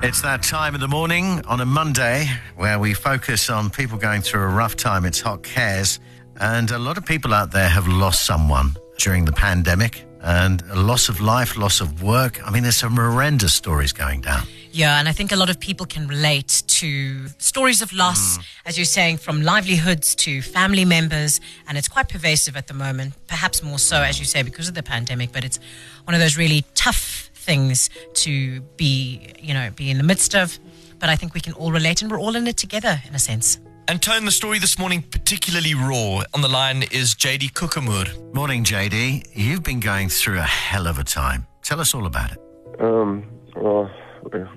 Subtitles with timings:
[0.00, 4.22] It's that time of the morning on a Monday where we focus on people going
[4.22, 5.04] through a rough time.
[5.04, 5.98] It's Hot Cares.
[6.36, 10.76] And a lot of people out there have lost someone during the pandemic and a
[10.76, 12.40] loss of life, loss of work.
[12.46, 14.44] I mean, there's some horrendous stories going down.
[14.70, 18.44] Yeah, and I think a lot of people can relate to stories of loss, mm.
[18.66, 23.14] as you're saying, from livelihoods to family members, and it's quite pervasive at the moment,
[23.26, 25.58] perhaps more so, as you say, because of the pandemic, but it's
[26.04, 30.58] one of those really tough things to be, you know, be in the midst of.
[30.98, 33.18] But I think we can all relate, and we're all in it together, in a
[33.18, 33.58] sense.
[33.88, 36.22] And Tone, the story this morning particularly raw.
[36.34, 38.06] On the line is JD Kukamur.
[38.34, 39.28] Morning, JD.
[39.32, 41.46] You've been going through a hell of a time.
[41.62, 42.38] Tell us all about it.
[42.80, 43.24] Um,
[43.56, 43.90] well,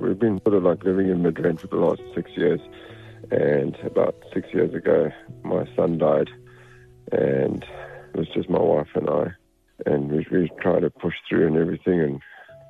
[0.01, 2.59] we've been sort of like living in Midrand for the last six years,
[3.31, 5.09] and about six years ago,
[5.43, 6.29] my son died,
[7.13, 7.63] and
[8.13, 9.25] it was just my wife and I,
[9.85, 12.21] and we, we tried to push through and everything, and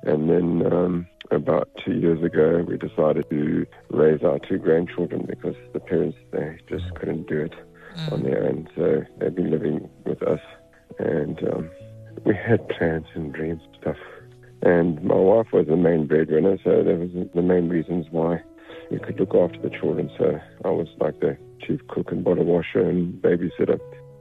[0.02, 5.54] and then um, about two years ago, we decided to raise our two grandchildren because
[5.72, 7.54] the parents they just couldn't do it
[8.10, 10.40] on their own, so they've been living with us,
[10.98, 11.70] and um,
[12.24, 13.96] we had plans and dreams and stuff.
[14.62, 18.40] And my wife was the main breadwinner, so that was the main reasons why
[18.90, 20.10] we could look after the children.
[20.18, 21.36] So I was like the
[21.66, 23.80] chief cook and bottle washer and babysitter.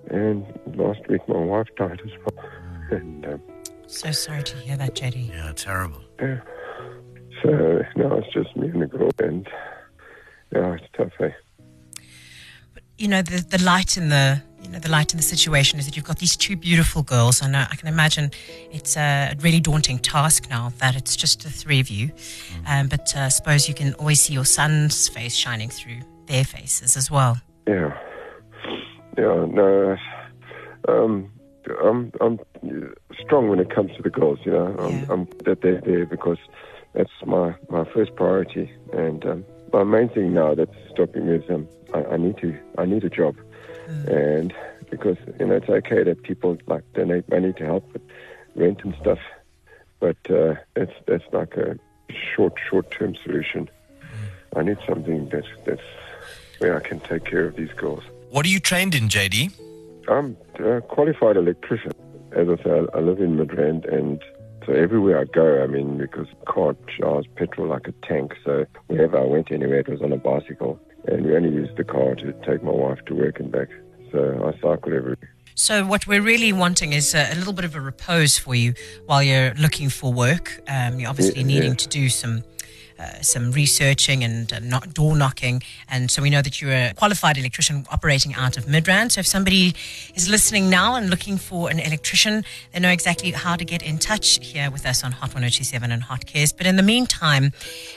[0.09, 2.45] And last week my wife died as well.
[2.91, 3.41] And um,
[3.91, 5.29] So sorry to hear that, JD.
[5.29, 6.01] Yeah, terrible.
[6.21, 6.39] yeah.
[7.43, 9.45] So now it's just me and the girl, and
[10.53, 11.31] yeah, it's tough, eh?
[12.73, 15.77] But, you know the the light in the you know the light in the situation
[15.77, 18.31] is that you've got these two beautiful girls and I can imagine
[18.71, 22.11] it's a really daunting task now that it's just the three of you
[22.67, 26.43] um, but uh, I suppose you can always see your son's face shining through their
[26.43, 27.97] faces as well Yeah.
[29.17, 29.97] Yeah, no.
[30.87, 31.31] Um,
[31.83, 32.39] I'm I'm
[33.19, 34.39] strong when it comes to the girls.
[34.45, 35.05] You know, I'm, Yeah.
[35.09, 36.37] I'm that they're there because
[36.93, 38.71] that's my my first priority.
[38.93, 42.57] And um, my main thing now that's stopping me is um, I, I need to
[42.77, 43.35] I need a job,
[44.07, 44.53] and
[44.89, 48.01] because you know it's okay that people like donate money to help with
[48.55, 49.19] rent and stuff,
[49.99, 51.77] but uh, it's that's like a
[52.35, 53.69] short short term solution.
[54.55, 55.81] I need something that's that's
[56.59, 58.03] where I can take care of these girls.
[58.29, 59.70] What are you trained in, JD?
[60.11, 61.91] I'm a qualified electrician.
[62.35, 64.21] As I say, I live in Midrand and
[64.65, 69.17] so everywhere I go, I mean, because car charges petrol like a tank, so wherever
[69.17, 72.31] I went anywhere, it was on a bicycle, and we only used the car to
[72.47, 73.69] take my wife to work and back.
[74.11, 75.17] So I cycled everywhere.
[75.55, 78.73] so what we're really wanting is a, a little bit of a repose for you
[79.07, 81.83] while you're looking for work um, you're obviously Yeah, needing yeah.
[81.85, 82.43] to do some
[83.01, 85.63] uh, some researching and uh, knock, door knocking.
[85.89, 89.11] And so we know that you're a qualified electrician operating out of Midrand.
[89.11, 89.73] So if somebody
[90.13, 93.97] is listening now and looking for an electrician, they know exactly how to get in
[93.97, 96.53] touch here with us on Hot 1027 and Hot Cares.
[96.53, 97.51] But in the meantime,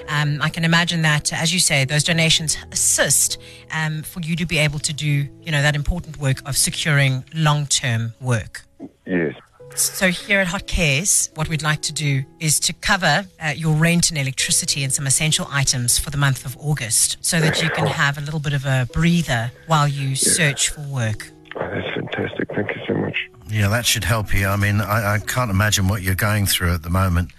[0.09, 3.39] um, I can imagine that, as you say, those donations assist
[3.73, 7.25] um, for you to be able to do, you know, that important work of securing
[7.35, 8.65] long-term work.
[9.07, 9.35] Yes.
[9.77, 13.75] So here at Hot Cares, what we'd like to do is to cover uh, your
[13.75, 17.69] rent and electricity and some essential items for the month of August, so that you
[17.71, 21.31] can have a little bit of a breather while you search for work.
[21.57, 22.49] Oh, that's fantastic.
[22.55, 23.17] Thank you so much.
[23.49, 24.47] Yeah, that should help you.
[24.47, 27.33] I mean, I, I can't imagine what you're going through at the moment,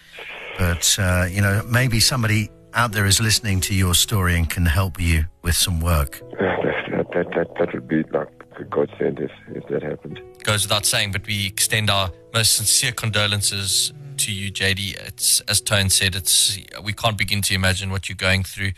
[0.57, 4.65] but, uh, you know, maybe somebody out there is listening to your story and can
[4.65, 6.21] help you with some work.
[6.39, 6.59] That,
[6.91, 8.44] that, that, that, that would be like
[8.75, 10.21] a godsend if, if that happened.
[10.43, 14.95] Goes without saying, but we extend our most sincere condolences to you, JD.
[15.07, 18.71] It's as Tone said, it's we can't begin to imagine what you're going through.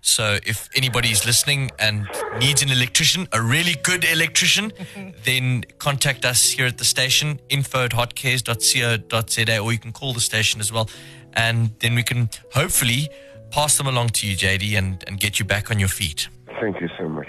[0.00, 4.72] So if anybody is listening and needs an electrician, a really good electrician,
[5.24, 10.20] then contact us here at the station, info at hotcares.co.za, or you can call the
[10.20, 10.88] station as well.
[11.34, 13.08] And then we can hopefully
[13.50, 16.28] pass them along to you, JD, and, and get you back on your feet.
[16.60, 17.28] Thank you so much.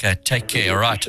[0.00, 0.72] Okay, take care.
[0.74, 1.00] All right.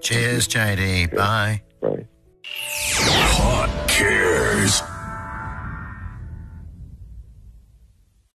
[0.00, 1.14] Cheers, JD.
[1.16, 1.62] Bye.
[1.80, 2.06] Bye.
[2.46, 4.82] Hot cares.